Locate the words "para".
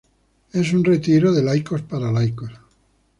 1.83-2.11